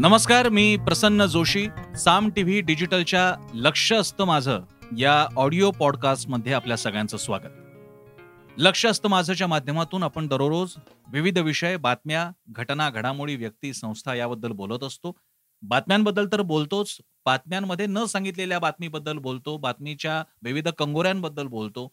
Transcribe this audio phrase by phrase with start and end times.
[0.00, 1.66] नमस्कार मी प्रसन्न जोशी.
[1.98, 4.60] साम टीव्ही डिजिटलच्या लक्ष असतं माझं
[4.98, 7.50] या ऑडिओ पॉडकास्टमध्ये आपल्या सगळ्यांचं स्वागत.
[8.58, 10.74] लक्ष असतं माझंच्या माध्यमातून आपण दररोज
[11.12, 15.12] विविध विषय बातम्या घटना घडामोडी व्यक्ती संस्था याबद्दल बोलत असतो.
[15.62, 16.96] बातम्यांबद्दल तर बोलतोच.
[17.26, 19.56] बातम्यांमध्ये न सांगितलेल्या बातमीबद्दल बोलतो.
[19.56, 21.88] बातमीच्या विविध कंगोऱ्यांबद्दल बोलतो.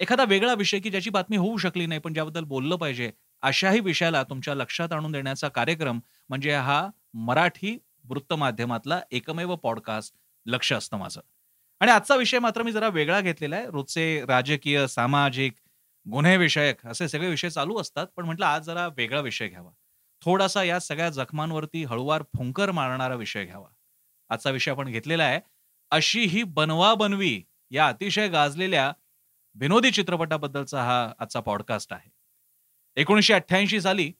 [0.00, 3.10] एखादा वेगळा विषय की ज्याची बातमी होऊ शकली नाही पण ज्याबद्दल बोललं पाहिजे
[3.42, 6.88] अशाही विषयाला तुमच्या लक्षात आणून देण्याचा कार्यक्रम म्हणजे हा
[7.18, 10.14] मराठी वृत्तमाध्यमातला एकमेव पॉडकास्ट
[10.46, 11.20] लक्ष असतं माझं.
[11.80, 13.70] आणि आजचा विषय मात्र मी जरा वेगळा घेतलेला आहे.
[13.70, 15.52] रोजचे राजकीय सामाजिक
[16.12, 19.70] गुन्हे विषयक असे सगळे विषय चालू असतात पण म्हटलं आज जरा वेगळा विषय घ्यावा.
[20.20, 23.68] थोडासा या सगळ्या जखमांवरती हळुवार फुंकर मारणारा विषय घ्यावा.
[24.28, 25.40] आजचा विषय आपण घेतलेला आहे.
[25.90, 28.92] अशी ही बनवा बनवी या अतिशय गाजलेल्या
[29.54, 32.10] विनोदी चित्रपटाबद्दलचा हा आजचा पॉडकास्ट आहे.
[32.96, 34.12] एकोणीसशे अठ्ठ्याऐंशी साली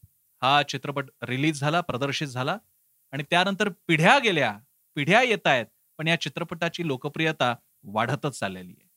[0.42, 2.58] हा चित्रपट रिलीज झाला प्रदर्शित झाला.
[3.12, 4.52] आणि त्यानंतर पिढ्या गेल्या
[4.96, 5.66] पिढ्या येत आहेत
[5.98, 7.54] पण या चित्रपटाची लोकप्रियता
[7.84, 8.88] वाढतच चाललेली आहे.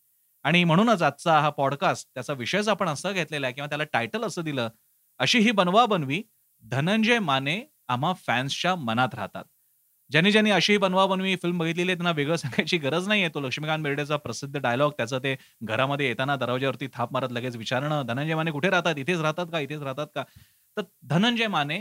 [0.43, 4.43] आणि म्हणूनच आजचा हा पॉडकास्ट त्याचा विषयच आपण असं घेतलेला आहे किंवा त्याला टायटल असं
[4.43, 4.69] दिलं
[5.19, 6.21] अशी ही बनवा बनवी
[6.63, 9.43] धनंजय माने आम्हा फॅन्सच्या मनात राहतात.
[10.11, 13.39] ज्यांनी ज्यांनी अशी बनवा बनवी फिल्म बघितलेली आहे त्यांना वेगळं सांगायची गरज नाही आहे तो
[13.39, 18.51] लक्ष्मीकांत बेर्डेचा प्रसिद्ध डायलॉग त्याचं ते घरामध्ये येताना दरवाज्यावरती थाप मारत लगेच विचारणं धनंजय माने
[18.51, 18.95] कुठे राहतात?
[18.97, 19.59] इथेच राहतात का?
[19.59, 20.23] इथेच राहतात का?
[20.77, 21.79] तर धनंजय माने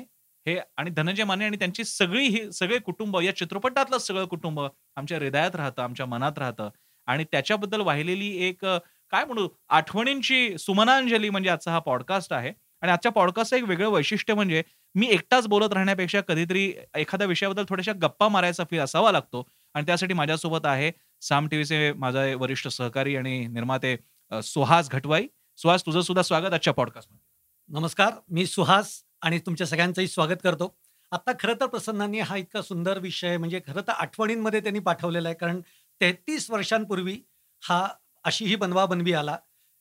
[0.49, 4.61] हे आणि धनंजय माने आणि त्यांची सगळी ही सगळे कुटुंब या चित्रपटातलं सगळं कुटुंब
[4.97, 6.69] आमच्या हृदयात राहतं आमच्या मनात राहतं.
[7.09, 8.65] आणि त्याच्याबद्दल वाहिलेली एक
[9.13, 12.53] काय म्हणू आठवणींची सुमनांजली म्हणजे आजचा हा पॉडकास्ट आहे.
[12.83, 14.63] आणि आजच्या पॉडकास्टचं एक वेगळं वैशिष्ट्य म्हणजे
[14.95, 16.65] मी एकटाच बोलत राहण्यापेक्षा कधीतरी
[16.97, 19.47] एखाद्या विषयाबद्दल थोड्याशा गप्पा मारायचा फील असावा लागतो.
[19.75, 20.91] आणि त्यासाठी माझ्यासोबत आहे
[21.23, 23.97] साम टीव्हीचे माझे वरिष्ठ सहकारी आणि निर्माते
[24.33, 25.27] सुहास घटवाई.
[25.59, 27.27] सुहास तुझं सुद्धा स्वागत आजच्या पॉडकास्टमध्ये
[27.71, 28.91] नमस्कार मी सुहास
[29.23, 30.75] आणि तुमच्या सगळ्यांचंही स्वागत करतो.
[31.13, 35.37] आता खरं तर प्रसन्नांनी हा इतका सुंदर विषय म्हणजे खरं तर आठवणींमध्ये त्यांनी पाठवलेला आहे
[35.37, 35.61] कारण
[36.01, 37.19] तेहतीस वर्षांपूर्वी
[37.63, 37.87] हा
[38.25, 39.37] अशी ही बनवा बनवी आला.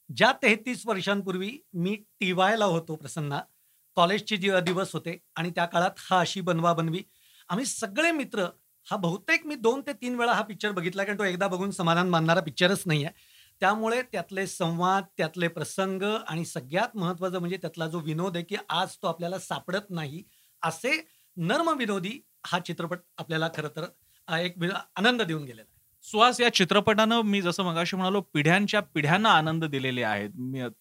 [0.10, 3.40] ज्या तेहतीस वर्षांपूर्वी मी टी वायला होतो प्रसन्ना
[3.98, 7.02] कॉलेजचे जे दिवस होते आणि त्या काळात हा अशी बनवा बनवी.
[7.50, 8.46] आम्ही सगळे मित्र
[8.88, 12.10] हा बहुतेक मी दोन ते तीन वेळा हा पिक्चर बघितला कारण तो एकदा बघून समाधान
[12.10, 13.14] मानणारा पिक्चरच नाही आहे
[13.62, 18.96] त्यामुळे त्यातले संवाद त्यातले प्रसंग आणि सगळ्यात महत्वाचं म्हणजे त्यातला जो विनोद आहे की आज
[18.96, 20.24] तो आपल्याला सापडत नाही
[20.62, 20.92] असे
[21.38, 23.86] नर्म विनोदी हा चित्रपट आपल्याला खरं तर
[24.28, 24.64] एक
[24.96, 25.76] आनंद देऊन गेलेला आहे.
[26.06, 30.30] सुहास या चित्रपटानं मी जसं मगाशी म्हणालो पिढ्यांच्या पिढ्यांना आनंद दिलेले आहेत.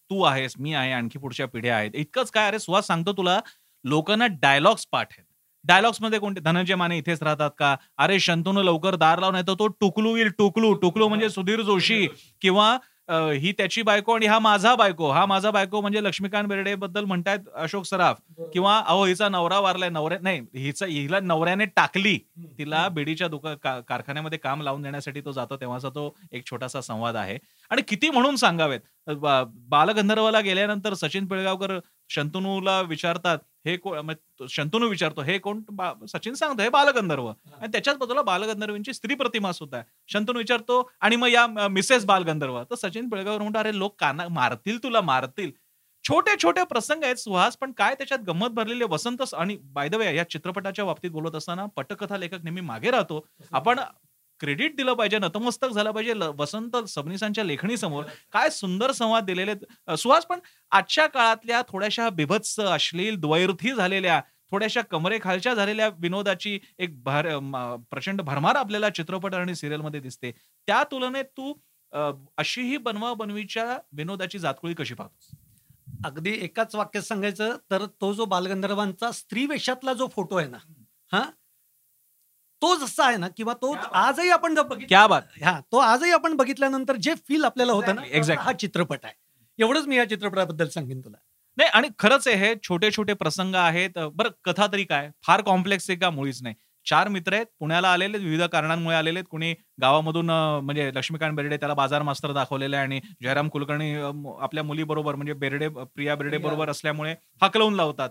[0.09, 1.91] तू आहेस मी आहे आणखी पुढच्या पिढ्या आहेत.
[1.95, 2.47] इतकंच काय?
[2.47, 3.39] अरे सुहास सांगतो तुला
[3.85, 5.25] लोकांना डायलॉग्स पाठ आहेत
[5.67, 6.39] डायलॉग्समध्ये कोणते?
[6.41, 7.75] धनंजय माने इथेच राहतात का?
[7.97, 10.73] अरे शंतून लवकर दार लावून येतो तो टुकलू येईल टुकलू.
[10.73, 12.05] टुकलू म्हणजे सुधीर जोशी
[12.41, 12.77] किंवा
[13.09, 15.09] ही त्याची बायको आणि हा माझा बायको.
[15.09, 18.17] हा माझा बायको म्हणजे लक्ष्मीकांत बेर्डे बद्दल म्हणतायत अशोक सराफ.
[18.53, 22.17] किंवा अहो हिचा नवरा वारलाय नवऱ्या नाही हिचा हिला नवऱ्याने टाकली.
[22.57, 23.53] तिला बेडीच्या दुका
[23.87, 27.37] कारखान्यामध्ये काम लावून देण्यासाठी तो जातो तेव्हाचा तो एक छोटासा संवाद आहे.
[27.71, 28.79] आणि किती म्हणून सांगावेत?
[29.69, 31.77] बालगंधर्वाला गेल्यानंतर सचिन पिळगावकर
[32.09, 34.11] शंतनूला विचारतात हे कोण
[34.49, 35.61] शंतनू विचारतो हे कोण?
[36.07, 37.27] सचिन सांगतो हे बालगंधर्व.
[37.27, 39.85] आणि त्याच्याच बाजूला बालगंधर्वींची स्त्री प्रतिमा सुद्धा आहे.
[40.07, 42.63] शंतनू विचारतो आणि मग या मिसेस बालगंधर्व?
[42.63, 45.51] तर सचिन पिळगावर म्हणतो अरे लोक काना मारतील तुला मारतील.
[46.03, 50.15] छोटे छोटे प्रसंग आहेत सुहास पण काय त्याच्यात गंमत भरलेले वसंत आणि बाय द वे
[50.15, 53.25] या चित्रपटाच्या बाबतीत बोलत असताना पटकथा लेखक नेहमी मागे राहतो.
[53.51, 53.79] आपण
[54.39, 58.03] क्रेडिट दिलं पाहिजे नतमस्तक झालं पाहिजे वसंत सबनीसांच्या लेखणी समोर
[58.33, 59.53] काय सुंदर संवाद दिलेले
[59.97, 60.39] सुहास पण
[60.71, 64.21] आजच्या काळातल्या थोड्याशा बिभत्स अश्लील द्वैर्थी झालेल्या
[64.51, 67.27] थोड्याशा कमरेखालच्या झालेल्या विनोदाची एक भर
[67.91, 70.31] प्रचंड भरमार आपल्याला चित्रपट आणि सिरियलमध्ये दिसते.
[70.67, 71.53] त्या तुलनेत तू
[72.37, 73.65] अशीही बनवा बनवीच्या
[73.97, 75.29] विनोदाची जातकुळी कशी पाहतोस?
[76.05, 80.57] अगदी एकाच वाक्यात सांगायचं तर तो जो बालगंधर्वांचा स्त्री वेशातला जो फोटो आहे ना
[81.11, 81.23] हा
[82.61, 84.55] तो जसा आहे ना किंवा तो आजही आपण
[84.87, 85.21] क्या बात.
[85.43, 89.13] हा तो आजही आपण बघितल्यानंतर जे फील आपल्याला होतं ना एक्झॅक्ट हा चित्रपट आहे.
[89.59, 91.17] एवढंच मी या चित्रपटाबद्दल सांगेन तुला.
[91.57, 93.97] नाही आणि खरंच आहे हे छोटे छोटे प्रसंग आहेत.
[94.15, 95.09] बरं कथा तरी काय?
[95.23, 96.09] फार कॉम्प्लेक्स आहे का?
[96.09, 96.55] मुळीच नाही.
[96.85, 99.27] चार मित्र आहेत पुण्याला आलेले विविध कारणांमुळे आलेले आहेत.
[99.31, 103.93] कुणी गावामधून म्हणजे लक्ष्मीकांत बेर्डे त्याला बाजार मास्तर दाखवलेले आणि जयराम कुलकर्णी
[104.41, 108.09] आपल्या मुलीबरोबर म्हणजे बेर्डे प्रिया बेर्डे बरोबर असल्यामुळे हकलवून लावतात.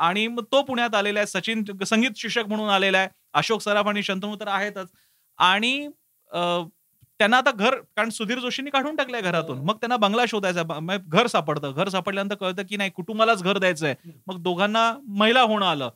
[0.00, 4.02] आणि मग तो पुण्यात आलेला आहे सचिन संगीत शिक्षक म्हणून आलेला आहे अशोक सराफ आणि
[4.02, 4.88] शंतनू तर आहेतच.
[5.38, 5.88] आणि
[7.20, 9.58] त्यांना आता घर कारण सुधीर जोशींनी काढून टाकलंय घरातून.
[9.64, 10.62] मग त्यांना बंगला शोधायचा
[10.98, 11.72] घर सापडतं.
[11.72, 13.94] घर सापडल्यानंतर कळतं की नाही कुटुंबालाच घर द्यायचंय
[14.26, 15.90] मग दोघांना महिला होणं आलं.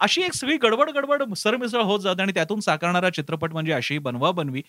[0.00, 4.30] अशी एक सगळी गडबड गडबड सरमिसळ होत जाते आणि त्यातून साकारणारा चित्रपट म्हणजे अशी बनवा
[4.32, 4.62] बनवी.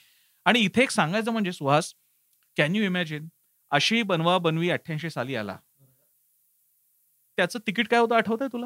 [0.45, 1.93] आणि इथे एक सांगायचं म्हणजे सुहास
[2.57, 3.27] कॅन यू इमॅजिन
[3.71, 5.57] अशी बनवा बनवी अठ्ठ्याऐंशी साली आला.
[7.37, 8.65] त्याचं तिकीट काय होतं आठवतंय तुला?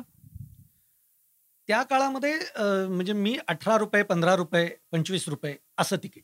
[1.68, 2.34] त्या काळामध्ये
[2.88, 6.24] म्हणजे मी अठरा रुपये पंधरा रुपये पंचवीस रुपये असं तिकीट.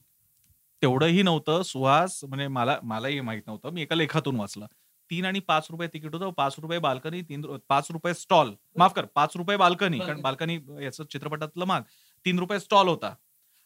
[0.81, 1.61] तेवढंही नव्हतं.
[1.63, 3.69] सुहास म्हणजे मला मलाही माहीत नव्हतं.
[3.69, 4.65] मी एका लेखातून वाचलं.
[5.09, 6.29] तीन आणि पाच रुपये तिकीट होतं.
[6.37, 8.53] पाच रुपये बाल्कनी तीन पाच रुपये स्टॉल.
[8.77, 10.57] माफ कर पाच रुपये बाल्कनी कारण बाल्कनी.
[10.83, 11.81] याचं चित्रपटातलं माग.
[12.25, 13.13] तीन रुपये स्टॉल होता.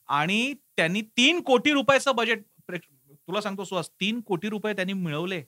[0.10, 5.44] आणि त्यांनी तीन कोटी रुपयाचं बजेट तुला सांगतो सुहास तीन कोटी रुपये त्यांनी मिळवले.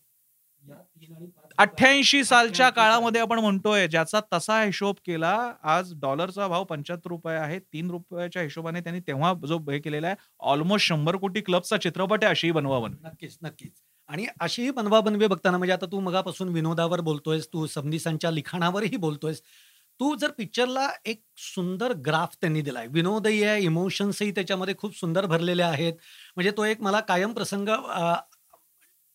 [1.57, 5.33] अठ्ठ्याऐंशी सालच्या काळामध्ये आपण म्हणतोय ज्याचा तसा हिशोब केला
[5.63, 7.59] आज डॉलरचा भाव पंच्याहत्तर रुपये आहे.
[7.59, 10.15] तीन रुपयाच्या हिशोबाने त्यांनी तेव्हा जो हे केलेला आहे
[10.51, 13.71] ऑलमोस्ट शंभर कोटी क्लबचा चित्रपट आहे अशी बनवावन नक्कीच नक्कीच.
[14.09, 19.42] आणि अशीही बनवा बनवी बघताना म्हणजे आता तू मगापासून विनोदावर बोलतोयस तू समदिसांच्या लिखाणावरही बोलतोयस.
[20.00, 25.63] तू जर पिक्चरला एक सुंदर ग्राफ त्यांनी दिलाय विनोदही आहे इमोशन्सही त्याच्यामध्ये खूप सुंदर भरलेले
[25.63, 25.94] आहेत.
[26.36, 27.69] म्हणजे तो एक मला कायम प्रसंग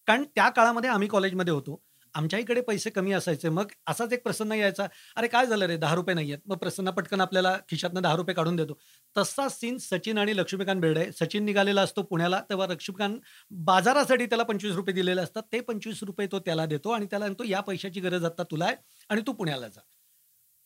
[0.08, 1.81] कारण त्या काळामध्ये आम्ही कॉलेजमध्ये होतो.
[2.14, 3.49] आमच्या इकडे पैसे कमी असायचे.
[3.49, 4.87] मग असाच एक प्रसन्न यायचा.
[5.16, 5.76] अरे काय झालं रे?
[5.76, 8.78] दहा रुपये नाही आहेत मग प्रसन्न पटकन आपल्याला खिशातनं दहा रुपये काढून देतो.
[9.16, 13.16] तसा सीन सचिन आणि लक्ष्मीकांत बेर्डे सचिन निघालेला असतो पुण्याला तेव्हा लक्ष्मीकांत
[13.62, 15.43] बाजारासाठी त्याला पंचवीस रुपये दिलेले असतात.
[15.52, 18.76] ते पंचवीस रुपये तो त्याला देतो आणि त्याला म्हणतो या पैशाची गरज आता तुला आहे
[19.10, 19.81] आणि तू पुण्याला जा.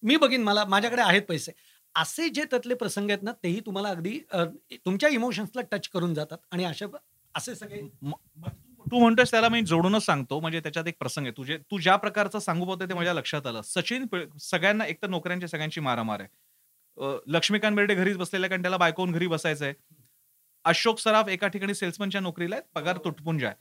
[0.02, 1.52] मी बघीन मला माझ्याकडे आहेत पैसे.
[1.94, 4.18] असे जे त्यातले प्रसंग आहेत ना तेही तुम्हाला अगदी
[4.84, 6.86] तुमच्या इमोशन्सला टच करून जातात आणि अशा
[7.34, 7.80] असे सगळे
[8.86, 11.32] तू म्हणतोयस त्याला मी जोडूनच सांगतो म्हणजे त्याच्यात एक प्रसंग आहे.
[11.36, 13.60] तुझे तू ज्या प्रकारचं सांगू पाहतोय ते माझ्या लक्षात आलं.
[13.64, 14.06] सचिन
[14.40, 16.28] सगळ्यांना एक तर नोकऱ्यांची सगळ्यांची मारामार आहे.
[17.26, 19.74] लक्ष्मीकांत बेर्डे घरीच बसलेला कारण त्याला बायकोहून घरी बसायचं आहे
[20.64, 23.54] अशोक सराफ एका ठिकाणी सेल्समनच्या नोकरीला पगार तुटपुंज आहे.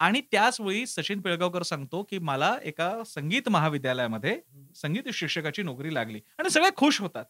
[0.00, 4.38] आणि त्याच वेळी सचिन पिळगावकर सांगतो की मला एका संगीत महाविद्यालयामध्ये
[4.76, 6.20] संगीत शिक्षकाची नोकरी लागली.
[6.38, 7.24] आणि सगळे खुश होतात.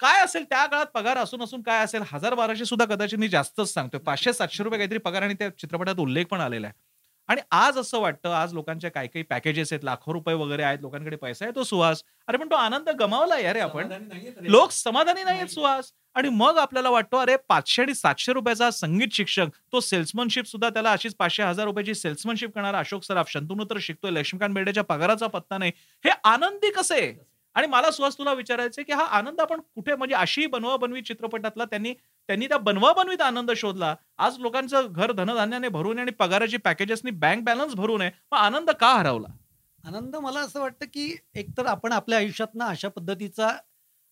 [0.00, 2.02] काय असेल त्या काळात पगार असून असून काय असेल?
[2.12, 4.00] हजार बाराशे सुद्धा कदाचित मी जास्तच सांगतोय.
[4.00, 6.74] पाचशे सातशे रुपये काहीतरी पगार आणि त्या चित्रपटात उल्लेख पण आलेला आहे.
[7.28, 11.16] आणि आज असं वाटतं आज लोकांच्या काही काही पॅकेजेस आहेत लाखो रुपये वगैरे आहेत लोकांकडे
[11.16, 12.02] पैसा आहे तो सुहास.
[12.28, 13.92] अरे पण तो आनंद गमावला यार आपण.
[14.40, 15.92] लोक समाधानी नाही आहेत सुहास.
[16.14, 20.92] आणि मग आपल्याला वाटतो अरे पाचशे आणि सातशे रुपयाचा संगीत शिक्षक तो सेल्समनशिप सुद्धा त्याला
[20.92, 25.58] अशीच पाचशे हजार रुपयाची सेल्समनशिप करणारा अशोक सराफ शंतनू तर शिकतोय लक्ष्मीकांत बेर्डेच्या पगाराचा पत्ता
[25.58, 25.72] नाही.
[26.04, 27.35] हे आनंदी कसे?
[27.56, 31.64] आणि मला सुहास तुला विचारायचं की हा आनंद आपण कुठे म्हणजे अशी बनवा बनवी चित्रपटातला
[31.64, 33.94] त्यांनी त्यांनी त्या बनवा बनवीत आनंद शोधला.
[34.18, 38.10] आज लोकांचं घर धनधान्याने भरून आहे आणि पगाराची पॅकेजेसनी बँक बॅलन्स भरून आहे.
[38.32, 39.28] मग आनंद का हरवला?
[39.84, 43.50] आनंद मला असं वाटतं की एकतर आपण आपल्या आयुष्यात ना अशा पद्धतीचा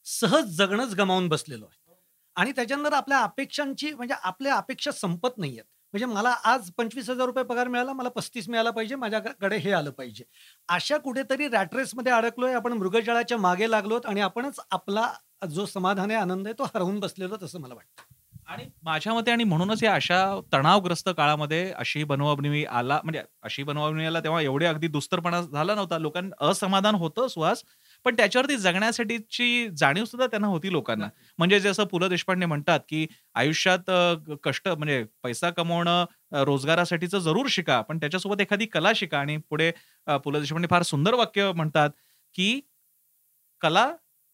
[0.06, 1.94] सहज जगणंच गमावून बसलेलो आहे.
[2.36, 5.64] आणि त्याच्यानंतर आपल्या अपेक्षांची म्हणजे आपल्या अपेक्षा संपत नाही आहेत
[5.94, 9.90] म्हणजे मला आज पंचवीस हजार रुपये पगार मिळाला मला पस्तीस मिळाला पाहिजे माझ्याकडे हे आलं
[9.90, 10.24] पाहिजे.
[10.68, 15.06] अशा कुठेतरी रॅटरेसमध्ये अडकलोय आपण मृगजळाच्या मागे लागलोत आणि आपणच आपला
[15.50, 18.02] जो समाधान आहे आनंद आहे तो हरवून बसलेलो असं मला वाटतं.
[18.46, 20.18] आणि माझ्या मते आणि म्हणूनच या अशा
[20.52, 25.98] तणावग्रस्त काळामध्ये अशी बनवाबनवी आला म्हणजे अशी बनवाबनवी आला तेव्हा एवढे अगदी दुस्तरपणा झाला नव्हता.
[25.98, 27.62] लोकांना असमाधान होतं सुहास.
[28.04, 31.08] पण त्याच्यावरती जगण्यासाठीची जाणीव सुद्धा त्यांना होती लोकांना.
[31.38, 33.90] म्हणजे जसं पु ल देशपांडे म्हणतात की आयुष्यात
[34.44, 36.04] कष्ट म्हणजे पैसा कमवणं
[36.44, 39.18] रोजगारासाठीचं जरूर शिका पण त्याच्यासोबत एखादी कला शिका.
[39.18, 39.70] आणि पुढे
[40.24, 41.90] पु ल देशपांडे फार सुंदर वाक्य म्हणतात
[42.34, 42.60] की
[43.62, 43.86] कला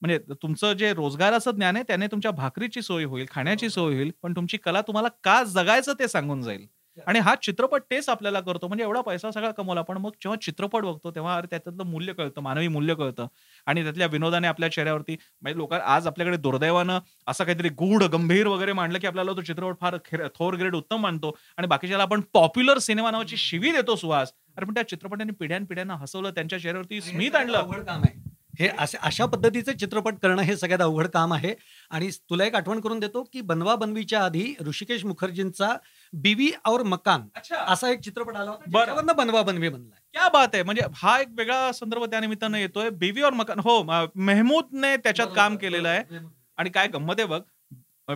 [0.03, 4.33] म्हणजे तुमचं जे रोजगाराचं ज्ञान आहे त्याने तुमच्या भाकरीची सोय होईल खाण्याची सोय होईल पण
[4.37, 6.67] तुमची कला तुम्हाला का जगायचं ते सांगून जाईल.
[7.07, 8.69] आणि हा चित्रपट तेच आपल्याला करतो.
[8.69, 12.41] म्हणजे एवढा पैसा सगळा कमवला पण मग जेव्हा चित्रपट बघतो तेव्हा अरे त्याच्यातलं मूल्य कळतं
[12.41, 13.27] मानवी मूल्य कळतं.
[13.67, 18.73] आणि त्यातल्या विनोदाने आपल्या चेहऱ्यावरती म्हणजे लोक आज आपल्याकडे दुर्दैवानं असं काहीतरी गूढ गंभीर वगैरे
[18.73, 19.97] मांडलं की आपल्याला तो चित्रपट फार
[20.35, 21.37] थोर ग्रेड उत्तम मानतो.
[21.57, 24.33] आणि बाकीच्याला आपण पॉप्युलर सिनेमा नावाची शिवी देतो सुहास.
[24.57, 27.59] अरे पण त्या चित्रपटाने पिढ्यान पिढ्यांना हसवलं त्यांच्या चेहऱ्यावरती स्मित आणलं.
[27.59, 28.19] अवघड काम आहे.
[28.59, 31.55] हे असे अशा पद्धतीचे चित्रपट करणं हे सगळ्यात अवघड काम आहे.
[31.91, 35.69] आणि तुला एक आठवण करून देतो की बनवा बनवीच्या आधी ऋषिकेश मुखर्जींचा
[36.13, 37.57] बीवी और मकान अच्छा.
[37.73, 39.99] असा एक चित्रपट आला होता बनवा बनवी बनलाय.
[40.13, 40.63] क्या बात आहे.
[40.63, 42.91] म्हणजे हा एक वेगळा संदर्भ त्या निमित्तानं येतोय.
[42.91, 43.83] बेबी और मकान हो
[44.17, 46.19] मेहमूदने त्याच्यात काम केलेलं आहे.
[46.59, 47.41] आणि काय गंमत आहे बघ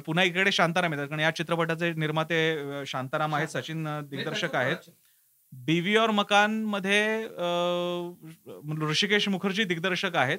[0.07, 1.09] पुन्हा इकडे शांताराम येतात.
[1.09, 4.91] कारण या चित्रपटाचे निर्माते शांताराम आहेत सचिन दिग्दर्शक आहेत.
[5.53, 7.27] बीवी और मकानमध्ये
[8.83, 10.39] ऋषिकेश मुखर्जी दिग्दर्शक आहेत.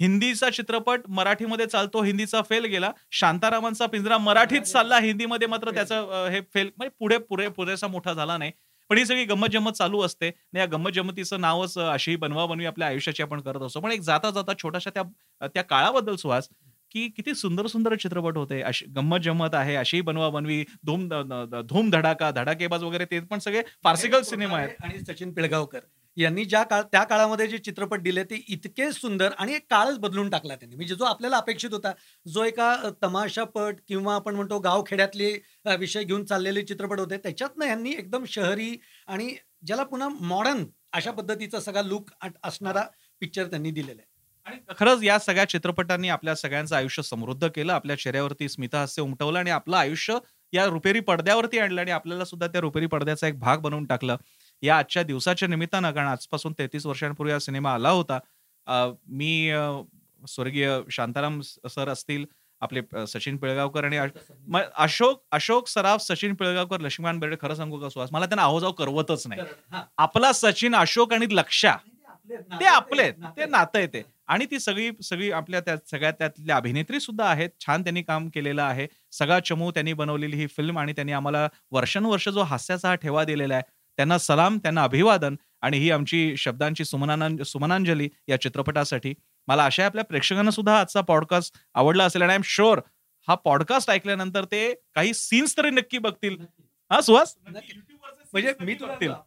[0.00, 2.90] हिंदीचा चित्रपट मराठीमध्ये चालतो हिंदीचा फेल गेला.
[3.12, 8.36] शांतारामांचा पिंजरा मराठीत चालला हिंदीमध्ये मात्र त्याचं हे फेल म्हणजे पुढे पुरे पुरेसा मोठा झाला
[8.38, 8.52] नाही.
[8.90, 12.88] पण ही सगळी गंमत जम्मत चालू असते या गंमत जम्मतीचं नावच अशी बनवा बनवी आपल्या
[12.88, 13.80] आयुष्याची आपण करत असतो.
[13.80, 16.48] पण एक जाता जाता छोट्याशा त्या त्या काळाबद्दल सुहास
[16.92, 18.60] की किती सुंदर सुंदर चित्रपट होते.
[18.62, 23.62] अशी गंमत जम्मत आहे अशी बनवा बनवी धूम धूम धडाका धडाकेबाज वगैरे ते पण सगळे
[23.84, 24.70] फार्सिकल सिनेमा आहेत.
[24.82, 25.80] आणि सचिन पिळगावकर.
[26.16, 30.30] यांनी ज्या काळ त्या काळामध्ये जे चित्रपट दिले ते इतके सुंदर आणि एक काळच बदलून
[30.30, 30.76] टाकला त्यांनी.
[30.76, 31.92] म्हणजे जो आपल्याला अपेक्षित होता
[32.26, 35.32] जो एका तमाशापट किंवा आपण म्हणतो गावखेड्यातले
[35.78, 38.76] विषय घेऊन चाललेले चित्रपट होते त्याच्यातनं यांनी एकदम शहरी
[39.08, 39.34] आणि
[39.66, 42.10] ज्याला पुन्हा मॉडर्न अशा पद्धतीचा सगळा लुक
[42.44, 42.82] असणारा
[43.22, 44.10] पिक्चर त्यांनी दिलेला आहे.
[44.46, 47.72] आणि खरंच या सगळ्या चित्रपटांनी आपल्या सगळ्यांचं आयुष्य समृद्ध केलं.
[47.72, 50.18] आपल्या चेहऱ्यावरती स्मितहास्य उमटवलं आणि आपलं आयुष्य
[50.52, 54.16] या रुपेरी पडद्यावरती आणलं आणि आपल्याला सुद्धा त्या रुपेरी पडद्याचा एक भाग बनवून टाकलं.
[54.62, 58.18] या आजच्या दिवसाच्या निमित्तानं कारण आजपासून तेहतीस वर्षांपूर्वी हा सिनेमा आला होता
[59.08, 59.50] मी
[60.22, 62.24] स्वर्गीय शांताराम सर असतील
[62.62, 63.98] आपले सचिन पिळगावकर आणि
[64.74, 69.26] अशोक अशोक सराफ सचिन पिळगावकर लक्ष्मीकांत बेर्डे खरं सांगू का सुहास मला त्यांना आहोजाव करवतच
[69.26, 69.40] नाही.
[69.98, 71.74] आपला सचिन अशोक आणि लक्षा
[72.30, 73.10] ते आपले.
[73.10, 77.50] ते नातं आहे ते आणि ती सगळी सगळी आपल्या त्या सगळ्या त्यातल्या अभिनेत्री सुद्धा आहेत
[77.60, 82.28] छान त्यांनी काम केलेलं आहे सगळा चमू त्यांनी बनवलेली ही फिल्म आणि त्यांनी आम्हाला वर्षानुवर्ष
[82.28, 83.62] जो हास्याचा हा ठेवा दिलेला आहे
[83.98, 89.14] त्यांना सलाम त्यांना अभिवादन आणि ही आमची शब्दांची सुमनानं सुमनांजली या चित्रपटासाठी.
[89.48, 92.80] मला आशा आहे आपल्या प्रेक्षकांना सुद्धा आजचा पॉडकास्ट आवडला असेल आणि आय एम शुअर
[93.28, 96.36] हा पॉडकास्ट ऐकल्यानंतर ते काही सीन्स तरी नक्की बघतील.
[96.90, 97.34] हा सुहास.
[98.32, 98.72] म्हणजे मी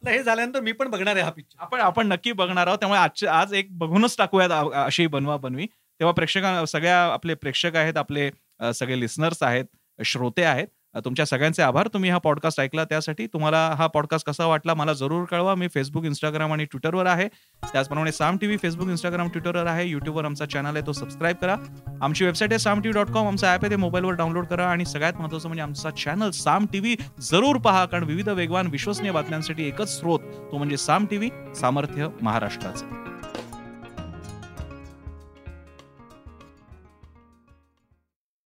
[0.06, 2.78] हे झाल्यानंतर मी पण बघणार आहे हा पिक्चर आपण आपण नक्की बघणार आहोत.
[2.78, 5.66] त्यामुळे आजच्या आज एक बघूनच टाकूयात अशी बनवा बनवी.
[6.00, 8.30] तेव्हा प्रेक्षका सगळ्या आपले प्रेक्षक आहेत आपले
[8.74, 9.64] सगळे लिसनर्स आहेत
[10.04, 10.66] श्रोते आहेत.
[11.04, 11.88] तुमच्या सगळ्यांचे आभार.
[11.94, 15.54] तुम्ही हा पॉडकास्ट ऐकला त्यासाठी तुम्हाला हा पॉडकास्ट कसा वाटला मला जरूर कळवा.
[15.54, 17.28] मी फेसबुक इंस्टाग्राम आणि ट्विटरवर आहे.
[17.62, 19.86] त्याचप्रमाणे साम टीव्ही फेसबुक इंस्टाग्राम ट्विटरवर आहे.
[19.86, 21.56] युट्यूबवर आमचा चॅनल आहे तो सबस्क्राईब करा.
[22.02, 24.66] आमची वेबसाईट आहे साम टी डॉट कॉम आमचा ॲप आहे ते मोबाईलवर डाउनलोड करा.
[24.66, 29.66] आणि सगळ्यात महत्त्वाचं म्हणजे आमचा चॅनल साम टीव्ही जरूर पहा कारण विविध वेगवान विश्वसनीय बातम्यांसाठी
[29.68, 30.20] एकच स्रोत
[30.52, 33.05] तो म्हणजे साम टीव्ही सामर्थ्य महाराष्ट्राचं.